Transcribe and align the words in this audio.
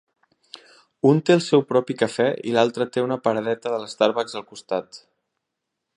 Un 1.09 1.19
té 1.27 1.35
el 1.39 1.43
seu 1.47 1.63
propi 1.73 1.97
cafè 1.99 2.27
i 2.51 2.55
l'altre 2.57 2.89
té 2.95 3.03
una 3.09 3.19
paradeta 3.27 3.75
de 3.75 3.79
l'Starbucks 3.85 4.39
al 4.41 4.49
costat. 4.55 5.03